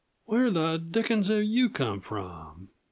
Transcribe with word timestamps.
"Where 0.25 0.49
the 0.49 0.77
dickens 0.79 1.27
did 1.27 1.45
you 1.45 1.69
come 1.69 2.01
from?" 2.01 2.69